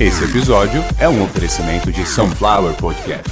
[0.00, 3.22] Esse episódio é um oferecimento de Sunflower Podcast.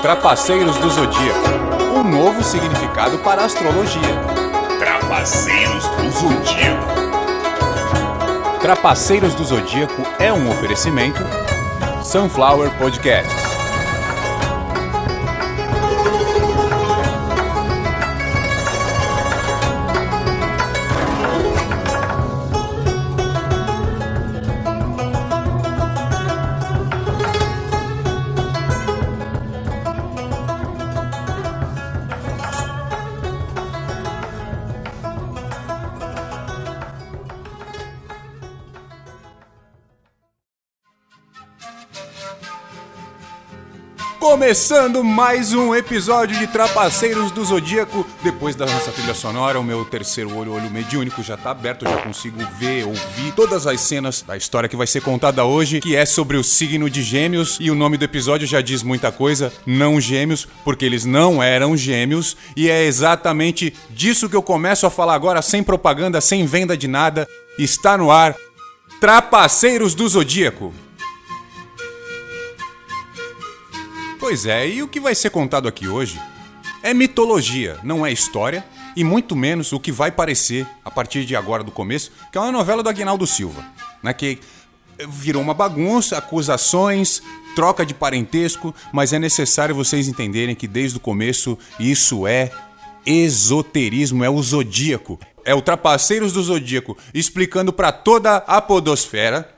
[0.00, 1.58] Trapaceiros do Zodíaco
[1.94, 4.00] um novo significado para a astrologia.
[4.78, 6.86] Trapaceiros do Zodíaco.
[8.62, 11.20] Trapaceiros do Zodíaco é um oferecimento
[12.02, 13.47] Sunflower Podcast.
[44.48, 48.06] Começando mais um episódio de Trapaceiros do Zodíaco.
[48.22, 51.90] Depois da nossa trilha sonora, o meu terceiro olho, olho mediúnico, já tá aberto, eu
[51.90, 55.94] já consigo ver, ouvir todas as cenas da história que vai ser contada hoje, que
[55.94, 57.58] é sobre o signo de Gêmeos.
[57.60, 61.76] E o nome do episódio já diz muita coisa: não Gêmeos, porque eles não eram
[61.76, 62.34] gêmeos.
[62.56, 66.88] E é exatamente disso que eu começo a falar agora, sem propaganda, sem venda de
[66.88, 67.28] nada.
[67.58, 68.34] Está no ar
[68.98, 70.72] Trapaceiros do Zodíaco.
[74.18, 76.20] Pois é, e o que vai ser contado aqui hoje
[76.82, 78.64] é mitologia, não é história,
[78.96, 82.40] e muito menos o que vai parecer a partir de agora do começo, que é
[82.40, 83.64] uma novela do Aguinaldo Silva,
[84.02, 84.40] né, que
[85.08, 87.22] virou uma bagunça, acusações,
[87.54, 92.50] troca de parentesco, mas é necessário vocês entenderem que desde o começo isso é
[93.06, 99.57] esoterismo, é o zodíaco, é o Trapaceiros do Zodíaco, explicando para toda a podosfera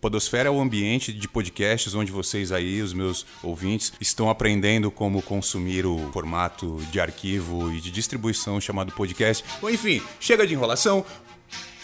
[0.00, 5.22] Podosfera é o ambiente de podcasts onde vocês aí, os meus ouvintes, estão aprendendo como
[5.22, 9.44] consumir o formato de arquivo e de distribuição chamado podcast.
[9.62, 11.04] Enfim, chega de enrolação.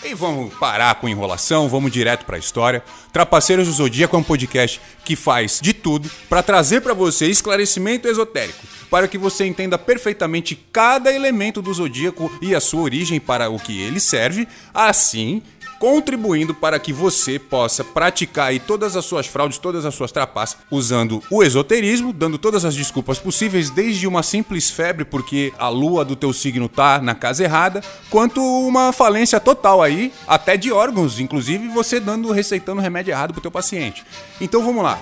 [0.04, 2.82] E vamos parar com enrolação, vamos direto para a história.
[3.12, 8.08] Trapaceiros do Zodíaco é um podcast que faz de tudo para trazer para você esclarecimento
[8.08, 13.48] esotérico, para que você entenda perfeitamente cada elemento do zodíaco e a sua origem para
[13.48, 15.40] o que ele serve, assim
[15.82, 20.58] contribuindo para que você possa praticar aí todas as suas fraudes, todas as suas trapaças,
[20.70, 26.04] usando o esoterismo, dando todas as desculpas possíveis, desde uma simples febre porque a lua
[26.04, 31.18] do teu signo tá na casa errada, quanto uma falência total aí, até de órgãos,
[31.18, 34.04] inclusive você dando receitando remédio errado pro teu paciente.
[34.40, 35.00] Então vamos lá.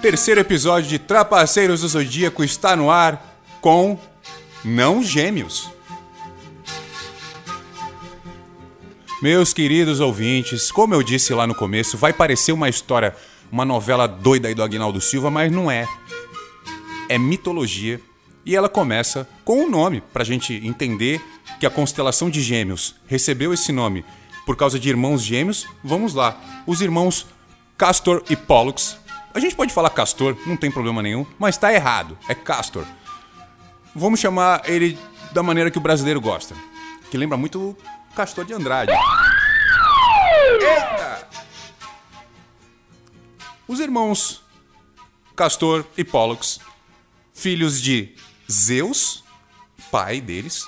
[0.00, 3.98] Terceiro episódio de Trapaceiros do Zodíaco está no ar com
[4.64, 5.76] não gêmeos.
[9.20, 13.16] Meus queridos ouvintes, como eu disse lá no começo, vai parecer uma história,
[13.50, 15.88] uma novela doida aí do Agnaldo Silva, mas não é.
[17.08, 18.00] É mitologia
[18.46, 21.20] e ela começa com um nome, pra gente entender
[21.58, 24.04] que a constelação de Gêmeos recebeu esse nome
[24.46, 25.66] por causa de irmãos gêmeos.
[25.82, 27.26] Vamos lá, os irmãos
[27.76, 28.98] Castor e Pollux.
[29.34, 32.84] A gente pode falar Castor, não tem problema nenhum, mas tá errado, é Castor.
[33.96, 34.96] Vamos chamar ele
[35.32, 36.54] da maneira que o brasileiro gosta,
[37.10, 37.76] que lembra muito
[38.18, 38.90] Castor de Andrade.
[40.60, 41.28] Eita!
[43.68, 44.42] Os irmãos
[45.36, 46.58] Castor e Pollux,
[47.32, 48.16] filhos de
[48.50, 49.22] Zeus,
[49.92, 50.66] pai deles,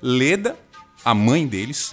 [0.00, 0.56] Leda,
[1.04, 1.92] a mãe deles,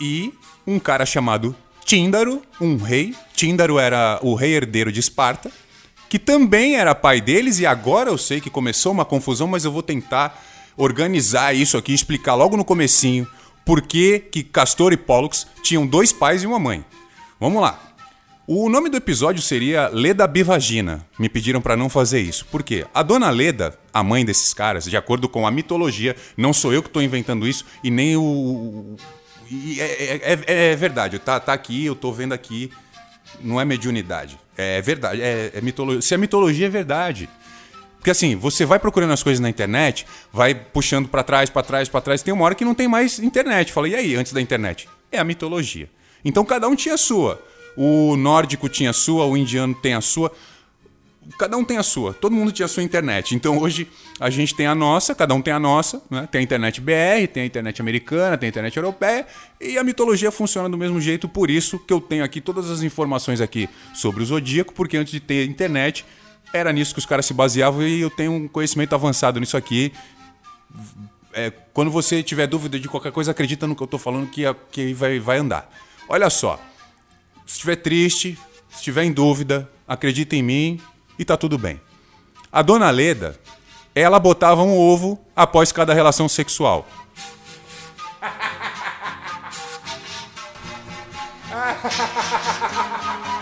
[0.00, 0.32] e
[0.66, 1.54] um cara chamado
[1.84, 3.14] Tíndaro, um rei.
[3.34, 5.52] Tíndaro era o rei herdeiro de Esparta,
[6.08, 9.70] que também era pai deles, e agora eu sei que começou uma confusão, mas eu
[9.70, 10.47] vou tentar
[10.78, 13.26] organizar isso aqui, explicar logo no comecinho
[13.66, 16.82] por que, Castor e Pollux tinham dois pais e uma mãe.
[17.38, 17.78] Vamos lá.
[18.46, 21.06] O nome do episódio seria Leda Bivagina.
[21.18, 22.46] Me pediram para não fazer isso.
[22.46, 22.86] Por quê?
[22.94, 26.82] A dona Leda, a mãe desses caras, de acordo com a mitologia, não sou eu
[26.82, 28.96] que estou inventando isso e nem o.
[29.50, 32.70] E é, é, é, é, verdade, tá, tá aqui, eu tô vendo aqui.
[33.42, 34.38] Não é mediunidade.
[34.56, 35.20] É verdade.
[35.20, 36.00] É, é mitologia.
[36.00, 37.28] Se a mitologia é verdade.
[37.98, 41.88] Porque assim, você vai procurando as coisas na internet, vai puxando para trás, para trás,
[41.88, 43.72] para trás, tem uma hora que não tem mais internet.
[43.72, 44.88] Fala, e aí, antes da internet?
[45.10, 45.90] É a mitologia.
[46.24, 47.42] Então cada um tinha a sua.
[47.76, 50.32] O nórdico tinha a sua, o indiano tem a sua.
[51.38, 53.34] Cada um tem a sua, todo mundo tinha a sua internet.
[53.34, 53.86] Então hoje
[54.18, 56.26] a gente tem a nossa, cada um tem a nossa, né?
[56.30, 59.26] Tem a internet BR, tem a internet americana, tem a internet europeia,
[59.60, 62.82] e a mitologia funciona do mesmo jeito, por isso que eu tenho aqui todas as
[62.82, 66.04] informações aqui sobre o zodíaco, porque antes de ter internet,
[66.52, 69.92] era nisso que os caras se baseavam e eu tenho um conhecimento avançado nisso aqui.
[71.32, 74.42] É, quando você tiver dúvida de qualquer coisa, acredita no que eu tô falando que,
[74.72, 75.70] que vai, vai andar.
[76.08, 76.58] Olha só,
[77.46, 78.38] se estiver triste,
[78.70, 80.80] Se tiver em dúvida, acredita em mim
[81.18, 81.80] e tá tudo bem.
[82.52, 83.38] A dona Leda,
[83.94, 86.86] ela botava um ovo após cada relação sexual.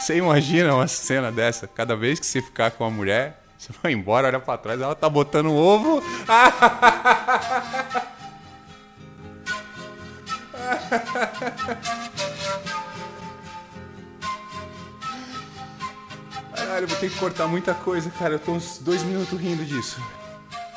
[0.00, 1.68] Você imagina uma cena dessa?
[1.68, 4.96] Cada vez que você ficar com uma mulher, você vai embora, olha pra trás, ela
[4.96, 6.02] tá botando um ovo.
[16.54, 18.34] Caralho, vou ter que cortar muita coisa, cara.
[18.34, 20.02] Eu tô uns dois minutos rindo disso.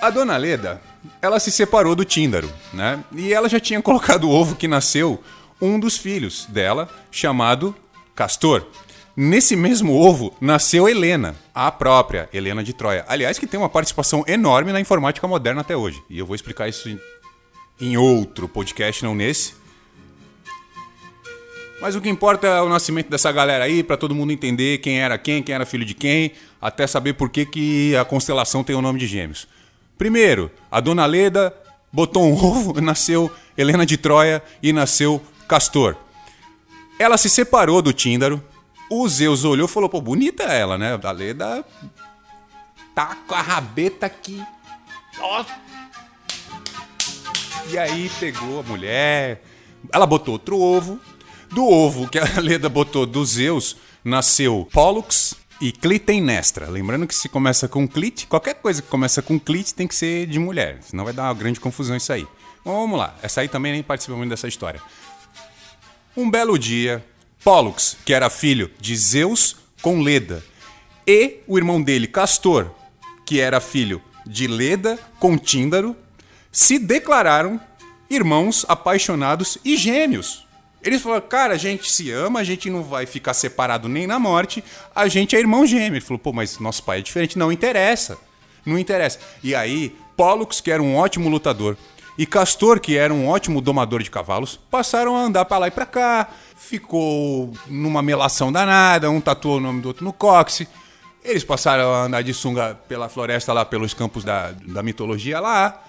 [0.01, 0.81] A dona Leda,
[1.21, 3.03] ela se separou do Tíndaro, né?
[3.13, 5.21] E ela já tinha colocado o ovo que nasceu
[5.61, 7.75] um dos filhos dela, chamado
[8.15, 8.65] Castor.
[9.17, 13.05] Nesse mesmo ovo nasceu Helena, a própria Helena de Troia.
[13.07, 16.03] Aliás, que tem uma participação enorme na informática moderna até hoje.
[16.09, 16.89] E eu vou explicar isso
[17.79, 19.53] em, outro podcast, não nesse.
[21.79, 24.99] Mas o que importa é o nascimento dessa galera aí, para todo mundo entender quem
[24.99, 28.75] era quem, quem era filho de quem, até saber por que, que a constelação tem
[28.75, 29.47] o nome de Gêmeos.
[29.97, 31.55] Primeiro, a dona Leda
[31.91, 35.95] botou um ovo, nasceu Helena de Troia e nasceu Castor.
[36.99, 38.43] Ela se separou do Tíndaro,
[38.89, 40.99] o Zeus olhou e falou: pô, bonita ela, né?
[41.01, 41.65] A Leda
[42.93, 44.41] tá com a rabeta aqui.
[45.19, 45.45] Ó.
[47.69, 49.43] E aí pegou a mulher,
[49.91, 50.99] ela botou outro ovo.
[51.51, 56.69] Do ovo que a Leda botou do Zeus, nasceu Pollux e Clitemnestra.
[56.69, 60.27] Lembrando que se começa com Clit, qualquer coisa que começa com Clit tem que ser
[60.27, 62.27] de mulher, senão vai dar uma grande confusão isso aí.
[62.63, 64.81] Vamos lá, essa aí também nem participa muito dessa história.
[66.17, 67.05] Um belo dia,
[67.43, 70.43] Pollux, que era filho de Zeus com Leda,
[71.07, 72.71] e o irmão dele, Castor,
[73.25, 75.95] que era filho de Leda com Tíndaro,
[76.51, 77.61] se declararam
[78.09, 80.44] irmãos apaixonados e gêmeos.
[80.85, 84.19] Eles falaram, cara, a gente se ama, a gente não vai ficar separado nem na
[84.19, 84.63] morte,
[84.95, 85.95] a gente é irmão gêmeo.
[85.95, 87.39] Ele falou, pô, mas nosso pai é diferente.
[87.39, 88.19] Não interessa,
[88.63, 89.19] não interessa.
[89.43, 91.75] E aí, Pollux, que era um ótimo lutador,
[92.17, 95.71] e Castor, que era um ótimo domador de cavalos, passaram a andar para lá e
[95.71, 96.29] para cá.
[96.55, 100.69] Ficou numa melação danada, um tatuou o nome do outro no cóccix.
[101.23, 105.83] Eles passaram a andar de sunga pela floresta lá, pelos campos da, da mitologia lá.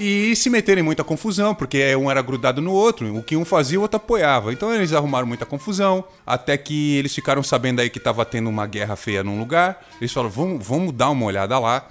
[0.00, 3.44] E se meterem em muita confusão, porque um era grudado no outro, o que um
[3.44, 4.52] fazia, o outro apoiava.
[4.52, 8.64] Então eles arrumaram muita confusão, até que eles ficaram sabendo aí que estava tendo uma
[8.64, 9.84] guerra feia num lugar.
[10.00, 11.88] Eles falaram: vamos, vamos dar uma olhada lá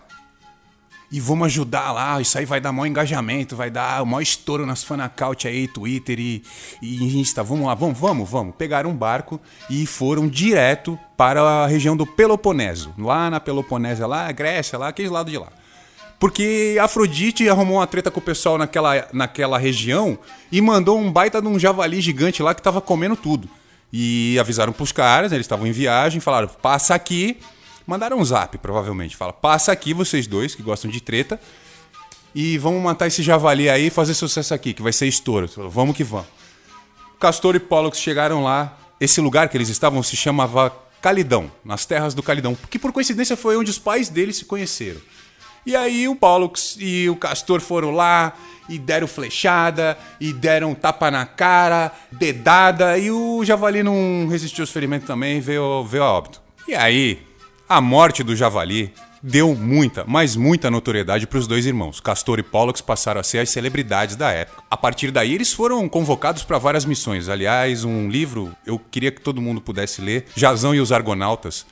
[1.12, 2.22] e vamos ajudar lá.
[2.22, 6.18] Isso aí vai dar maior engajamento, vai dar o maior estouro nas fanacaute aí, Twitter
[6.18, 6.44] e,
[6.82, 7.44] e Insta.
[7.44, 8.56] Vamos lá, vamos, vamos, vamos.
[8.56, 9.40] Pegaram um barco
[9.70, 12.94] e foram direto para a região do Peloponeso.
[12.98, 15.57] Lá na Peloponésia, lá, Grécia, lá, aquele lado de lá.
[16.20, 20.18] Porque Afrodite arrumou uma treta com o pessoal naquela, naquela região
[20.52, 23.48] e mandou um baita de um javali gigante lá que tava comendo tudo.
[23.94, 27.38] E avisaram pros caras, eles estavam em viagem, falaram: passa aqui
[27.88, 29.16] Mandaram um zap, provavelmente.
[29.16, 31.40] Fala, passa aqui vocês dois, que gostam de treta,
[32.36, 35.50] e vamos matar esse javali aí e fazer sucesso aqui, que vai ser estouro.
[35.70, 36.28] Vamos que vamos.
[37.18, 38.78] Castor e Pollux chegaram lá.
[39.00, 43.38] Esse lugar que eles estavam se chamava Calidão, nas terras do Calidão, que por coincidência
[43.38, 45.00] foi onde os pais deles se conheceram.
[45.66, 48.34] E aí o Pollux e o Castor foram lá
[48.70, 54.72] e deram flechada e deram tapa na cara, dedada, e o javali não resistiu aos
[54.72, 56.42] ferimentos também, veio, veio a óbito.
[56.68, 57.20] E aí,
[57.68, 62.00] a morte do javali deu muita, mas muita notoriedade para os dois irmãos.
[62.00, 64.64] Castor e Pollux passaram a ser as celebridades da época.
[64.70, 67.30] A partir daí, eles foram convocados para várias missões.
[67.30, 71.66] Aliás, um livro eu queria que todo mundo pudesse ler: Jazão e os Argonautas.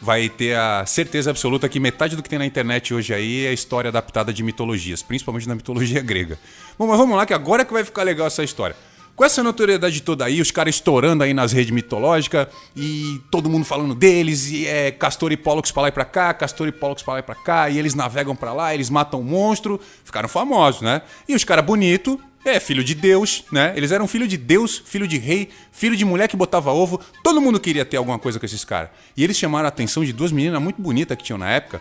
[0.00, 3.52] Vai ter a certeza absoluta que metade do que tem na internet hoje aí é
[3.52, 6.38] história adaptada de mitologias, principalmente na mitologia grega.
[6.78, 8.76] Bom, mas vamos lá, que agora é que vai ficar legal essa história.
[9.16, 13.64] Com essa notoriedade toda aí, os caras estourando aí nas redes mitológicas e todo mundo
[13.64, 17.02] falando deles, e é Castor e Pollux pra lá e pra cá, Castor e Pollux
[17.02, 20.28] pra lá e pra cá, e eles navegam pra lá, eles matam um monstro, ficaram
[20.28, 21.00] famosos, né?
[21.26, 23.72] E os caras bonito, é filho de Deus, né?
[23.74, 27.40] Eles eram filho de Deus, filho de rei, filho de mulher que botava ovo, todo
[27.40, 28.90] mundo queria ter alguma coisa com esses caras.
[29.16, 31.80] E eles chamaram a atenção de duas meninas muito bonitas que tinham na época,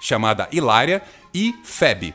[0.00, 1.02] chamada Hilária
[1.34, 2.14] e Febe.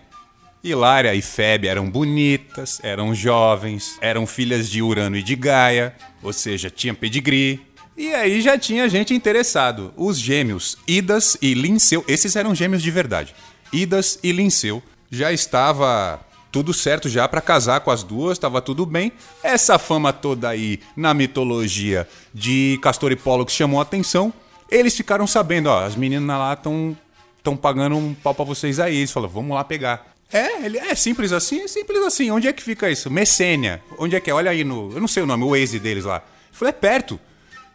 [0.64, 6.32] Hilária e Febe eram bonitas, eram jovens, eram filhas de Urano e de Gaia, ou
[6.32, 7.60] seja, tinha pedigree.
[7.98, 9.94] E aí já tinha gente interessado.
[9.98, 13.34] Os gêmeos Idas e Linceu, esses eram gêmeos de verdade.
[13.74, 16.20] Idas e Linceu já estava
[16.52, 19.12] tudo certo já para casar com as duas, estava tudo bem.
[19.42, 24.32] Essa fama toda aí na mitologia de Castor e Pollux chamou a atenção.
[24.70, 26.96] Eles ficaram sabendo, ó, as meninas lá estão
[27.42, 28.98] estão pagando um pau pra vocês aí.
[28.98, 30.11] Eles falam, vamos lá pegar.
[30.34, 32.32] É, ele é simples assim, é simples assim.
[32.32, 33.10] Onde é que fica isso?
[33.10, 33.82] Messênia.
[33.98, 34.34] Onde é que é?
[34.34, 34.92] Olha aí no.
[34.94, 36.18] Eu não sei o nome, o Waze deles lá.
[36.18, 37.20] Ele falou, é perto.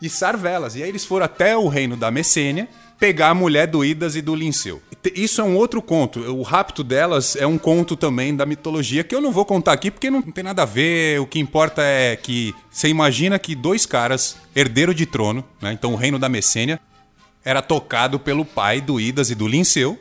[0.01, 0.75] E Sarvelas.
[0.75, 4.23] E aí eles foram até o reino da Messênia pegar a mulher do Idas e
[4.23, 4.81] do Linceu.
[5.15, 6.21] Isso é um outro conto.
[6.21, 9.91] O rapto delas é um conto também da mitologia que eu não vou contar aqui
[9.91, 11.21] porque não tem nada a ver.
[11.21, 15.73] O que importa é que você imagina que dois caras, herdeiro de trono, né?
[15.73, 16.81] então o reino da Messênia,
[17.45, 19.99] era tocado pelo pai do Idas e do Linceu.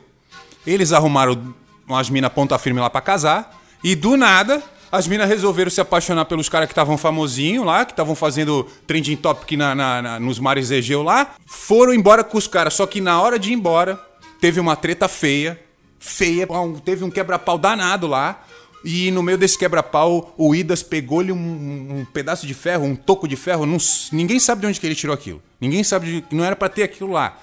[0.66, 1.54] Eles arrumaram
[1.88, 3.62] umas minas ponta firme lá para casar.
[3.82, 7.92] E do nada, as minas resolveram se apaixonar pelos caras que estavam famosinhos lá, que
[7.92, 11.34] estavam fazendo trending topic na, na, na, nos mares Egeu lá.
[11.46, 14.00] Foram embora com os caras, só que na hora de ir embora,
[14.40, 15.60] teve uma treta feia.
[15.98, 16.46] Feia,
[16.84, 18.44] teve um quebra-pau danado lá.
[18.84, 23.26] E no meio desse quebra-pau, o Idas pegou-lhe um, um, pedaço de ferro, um toco
[23.26, 23.66] de ferro.
[23.66, 23.78] Não,
[24.12, 25.42] ninguém sabe de onde que ele tirou aquilo.
[25.60, 27.36] Ninguém sabe de, Não era para ter aquilo lá.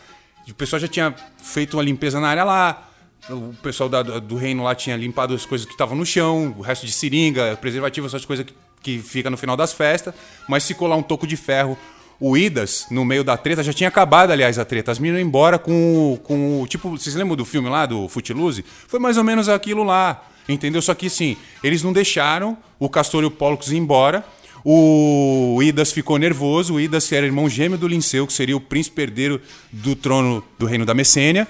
[0.47, 2.92] O pessoal já tinha feito uma limpeza na área lá
[3.29, 6.61] o pessoal da, do reino lá tinha limpado as coisas que estavam no chão, o
[6.61, 10.13] resto de seringa, preservativo, essas coisas que, que fica no final das festas,
[10.47, 11.77] mas ficou lá um toco de ferro.
[12.19, 14.91] O Idas, no meio da treta, já tinha acabado, aliás, a treta.
[14.91, 16.67] As meninas iam embora com, com o.
[16.67, 18.63] Tipo, vocês lembram do filme lá, do Footloose?
[18.87, 20.23] Foi mais ou menos aquilo lá.
[20.47, 20.81] Entendeu?
[20.81, 24.23] Só que sim, eles não deixaram o Castor e o Pollux ir embora.
[24.63, 26.75] O Idas ficou nervoso.
[26.75, 30.65] O Idas, era irmão gêmeo do Linceu, que seria o príncipe herdeiro do trono do
[30.65, 31.47] reino da Messênia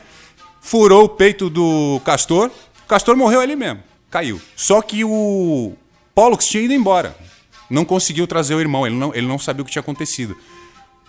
[0.63, 2.50] furou o peito do Castor.
[2.86, 4.41] O Castor morreu ali mesmo, caiu.
[4.55, 5.74] Só que o
[6.15, 7.15] Pollux tinha ido embora.
[7.70, 10.36] Não conseguiu trazer o irmão, ele não, ele não sabia o que tinha acontecido.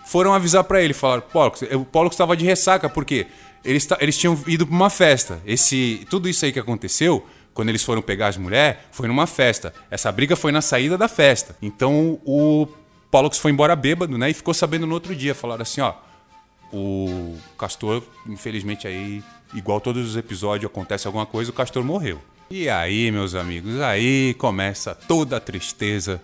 [0.05, 3.27] Foram avisar para ele, falaram: Pollux, o Pollux estava de ressaca, porque
[3.63, 5.41] eles, eles tinham ido para uma festa.
[5.45, 9.73] Esse, tudo isso aí que aconteceu, quando eles foram pegar as mulheres, foi numa festa.
[9.89, 11.55] Essa briga foi na saída da festa.
[11.61, 12.67] Então o
[13.09, 14.29] Pollux foi embora bêbado, né?
[14.29, 15.33] E ficou sabendo no outro dia.
[15.33, 15.93] Falaram assim: ó,
[16.73, 22.21] o Castor, infelizmente, aí igual todos os episódios acontece alguma coisa, o castor morreu.
[22.49, 26.21] E aí, meus amigos, aí começa toda a tristeza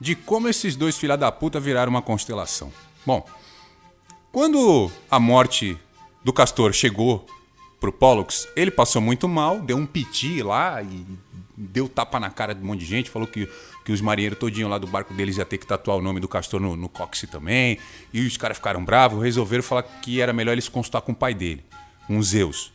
[0.00, 2.72] de como esses dois filha da puta viraram uma constelação.
[3.04, 3.26] Bom,
[4.30, 5.76] quando a morte
[6.22, 7.26] do castor chegou
[7.80, 11.04] pro Pollux, ele passou muito mal, deu um piti lá e
[11.56, 13.48] deu tapa na cara de um monte de gente, falou que,
[13.84, 16.28] que os marinheiros todinho lá do barco deles ia ter que tatuar o nome do
[16.28, 17.78] castor no, no cóccix também,
[18.12, 21.34] e os caras ficaram bravos, resolveram falar que era melhor eles consultar com o pai
[21.34, 21.64] dele
[22.08, 22.72] um Zeus.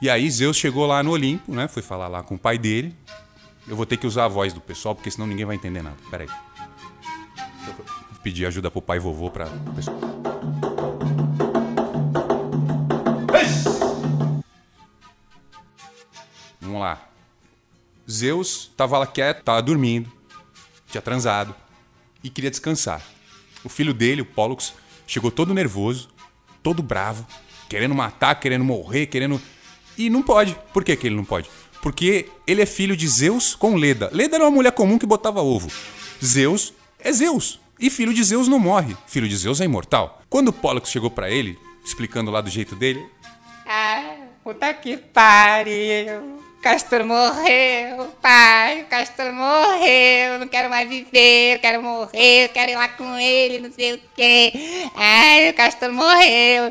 [0.00, 1.68] E aí Zeus chegou lá no Olimpo, né?
[1.68, 2.96] Foi falar lá com o pai dele.
[3.68, 5.96] Eu vou ter que usar a voz do pessoal, porque senão ninguém vai entender nada.
[6.10, 6.28] Pera aí.
[7.66, 9.46] Vou pedir ajuda pro pai e vovô pra.
[16.60, 17.06] Vamos lá.
[18.10, 20.10] Zeus tava lá quieto, tava dormindo,
[20.88, 21.54] tinha transado
[22.24, 23.02] e queria descansar.
[23.62, 24.74] O filho dele, o Pollux,
[25.06, 26.08] chegou todo nervoso,
[26.62, 27.26] todo bravo,
[27.70, 29.40] querendo matar, querendo morrer, querendo.
[29.96, 30.56] E não pode.
[30.74, 31.48] Por que, que ele não pode?
[31.80, 34.10] Porque ele é filho de Zeus com Leda.
[34.12, 35.70] Leda era uma mulher comum que botava ovo.
[36.22, 37.60] Zeus é Zeus.
[37.78, 38.96] E filho de Zeus não morre.
[39.06, 40.20] Filho de Zeus é imortal.
[40.28, 43.06] Quando Pollux chegou para ele, explicando lá do jeito dele.
[43.64, 46.40] Ah, puta que pariu.
[46.60, 52.86] Castor morreu, pai, o Castor morreu, não quero mais viver, quero morrer, quero ir lá
[52.86, 54.52] com ele, não sei o quê.
[54.94, 56.70] Ai, o Castor morreu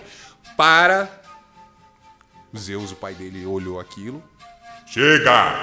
[0.59, 1.09] para.
[2.57, 4.21] Zeus, o pai dele, olhou aquilo.
[4.85, 5.53] Chega!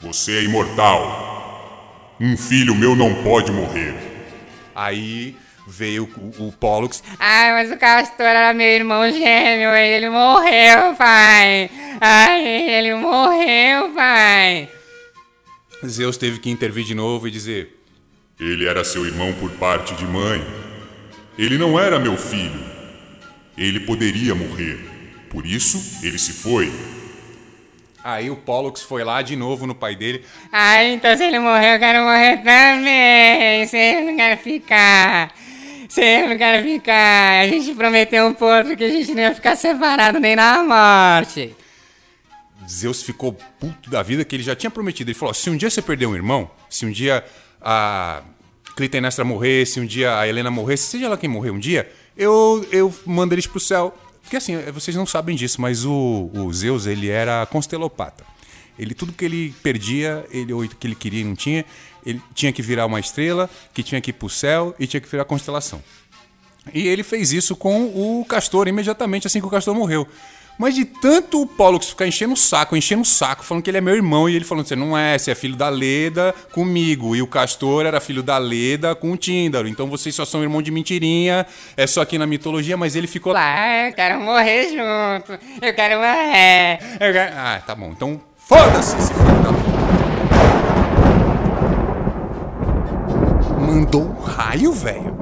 [0.00, 2.16] Você é imortal.
[2.20, 3.94] Um filho meu não pode morrer.
[4.74, 5.36] Aí
[5.68, 7.00] veio o, o Pollux.
[7.20, 11.70] Ai, mas o Castor era meu irmão gêmeo, ele morreu, pai.
[12.00, 14.68] Ai, ele morreu, pai.
[15.86, 17.80] Zeus teve que intervir de novo e dizer:
[18.40, 20.44] Ele era seu irmão por parte de mãe.
[21.38, 22.75] Ele não era meu filho.
[23.56, 24.78] Ele poderia morrer.
[25.30, 26.72] Por isso, ele se foi.
[28.04, 30.24] Aí o Pollux foi lá de novo no pai dele.
[30.52, 33.66] Ah, então se ele morrer, eu quero morrer também.
[33.66, 35.34] Se ele não quer ficar.
[35.88, 37.40] Se ele não quer ficar.
[37.40, 41.52] A gente prometeu um pouco que a gente não ia ficar separado nem na morte.
[42.68, 45.10] Zeus ficou puto da vida que ele já tinha prometido.
[45.10, 47.24] Ele falou: se um dia você perder um irmão, se um dia
[47.60, 48.22] a
[48.76, 52.66] Clitemnestra morrer, se um dia a Helena morrer, seja lá quem morrer um dia, eu,
[52.72, 53.94] eu mando eles pro céu.
[54.22, 58.24] Porque assim, vocês não sabem disso, mas o, o Zeus, ele era constelopata.
[58.78, 61.64] Ele, tudo que ele perdia, ele, ou que ele queria e não tinha,
[62.04, 65.08] ele tinha que virar uma estrela, que tinha que ir pro céu e tinha que
[65.08, 65.82] virar constelação.
[66.74, 70.06] E ele fez isso com o Castor imediatamente assim que o Castor morreu.
[70.58, 73.78] Mas de tanto o Pollux ficar enchendo o saco, enchendo o saco, falando que ele
[73.78, 77.14] é meu irmão, e ele falando, você não é, você é filho da Leda comigo.
[77.14, 79.68] E o Castor era filho da Leda com o Tíndaro.
[79.68, 81.46] Então vocês só são irmão de mentirinha,
[81.76, 83.40] é só aqui na mitologia, mas ele ficou lá.
[83.40, 85.38] Pai, eu quero morrer junto.
[85.60, 86.78] Eu quero morrer.
[87.00, 87.34] Eu quero...
[87.36, 87.90] Ah, tá bom.
[87.90, 89.76] Então foda-se esse filho da puta.
[93.60, 95.15] Mandou um raio, velho.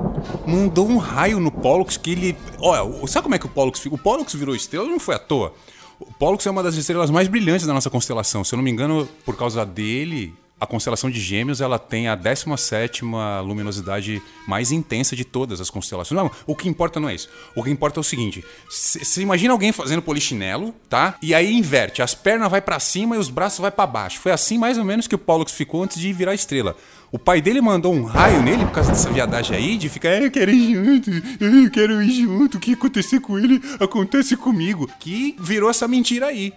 [0.46, 2.36] Mandou um raio no Pollux que ele.
[2.58, 3.84] Olha, sabe como é que o Pollux?
[3.86, 5.54] O Pollux virou estrela não foi à toa.
[5.98, 8.44] O Pollux é uma das estrelas mais brilhantes da nossa constelação.
[8.44, 12.14] Se eu não me engano, por causa dele, a constelação de Gêmeos ela tem a
[12.14, 13.04] 17
[13.44, 16.20] luminosidade mais intensa de todas as constelações.
[16.20, 17.28] Não, o que importa não é isso.
[17.54, 21.16] O que importa é o seguinte: você imagina alguém fazendo polichinelo, tá?
[21.22, 24.20] E aí inverte, as pernas vai para cima e os braços vai para baixo.
[24.20, 26.76] Foi assim mais ou menos que o Pollux ficou antes de virar estrela.
[27.14, 30.32] O pai dele mandou um raio nele por causa dessa viadagem aí, de ficar, eu
[30.32, 34.90] quero ir junto, eu quero ir junto, o que acontecer com ele acontece comigo.
[34.98, 36.52] Que virou essa mentira aí.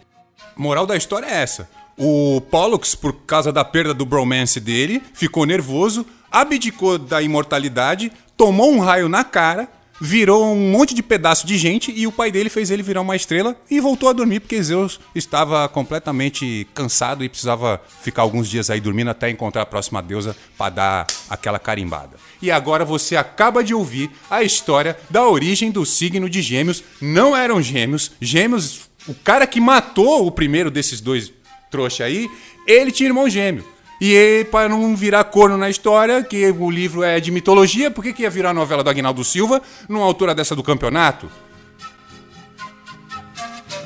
[0.55, 1.69] Moral da história é essa.
[1.95, 8.71] O Pollux, por causa da perda do bromance dele, ficou nervoso, abdicou da imortalidade, tomou
[8.71, 12.49] um raio na cara, virou um monte de pedaço de gente e o pai dele
[12.49, 17.29] fez ele virar uma estrela e voltou a dormir porque Zeus estava completamente cansado e
[17.29, 22.17] precisava ficar alguns dias aí dormindo até encontrar a próxima deusa para dar aquela carimbada.
[22.41, 26.83] E agora você acaba de ouvir a história da origem do signo de Gêmeos.
[27.01, 31.31] Não eram gêmeos, Gêmeos, o cara que matou o primeiro desses dois
[31.69, 32.29] trouxa aí,
[32.65, 33.65] ele tinha irmão gêmeo.
[33.99, 38.13] E para não virar corno na história, que o livro é de mitologia, por que,
[38.13, 41.29] que ia virar novela do Agnaldo Silva numa altura dessa do campeonato?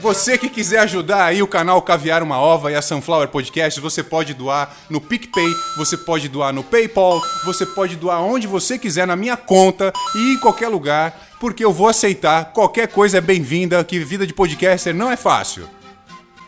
[0.01, 4.01] Você que quiser ajudar aí o canal Caviar Uma Ova e a Sunflower Podcast, você
[4.01, 9.06] pode doar no PicPay, você pode doar no PayPal, você pode doar onde você quiser
[9.06, 12.46] na minha conta e em qualquer lugar, porque eu vou aceitar.
[12.46, 15.70] Qualquer coisa é bem-vinda, que vida de podcaster não é fácil.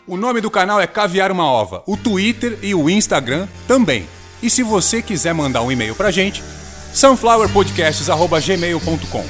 [0.06, 4.06] O nome do canal é Caviar Uma Ova, o Twitter e o Instagram também.
[4.42, 6.44] E se você quiser mandar um e-mail pra gente,
[6.92, 9.24] sunflowerpodcasts.gmail.com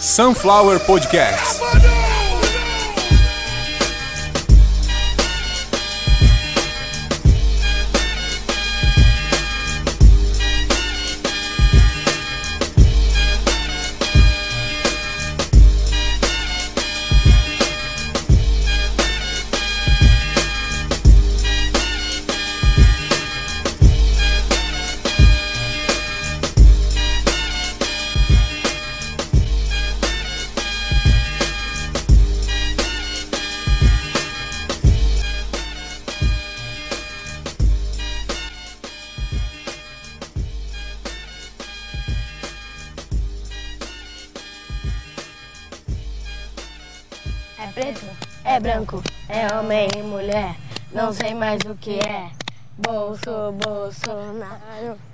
[0.00, 1.60] Sunflower Podcasts.
[51.14, 52.30] Sei mais o que é.
[52.78, 55.11] Bolso, Bolsonaro.